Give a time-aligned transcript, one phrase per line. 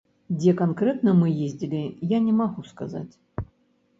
[0.35, 1.81] Дзе канкрэтна мы ездзілі,
[2.17, 3.13] я не магу сказаць.